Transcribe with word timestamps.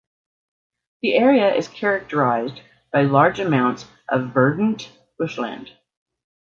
The 1.03 1.13
area 1.13 1.53
is 1.53 1.67
characterised 1.67 2.59
by 2.91 3.03
large 3.03 3.39
amounts 3.39 3.85
of 4.09 4.33
verdant 4.33 4.91
bushland. 5.19 5.69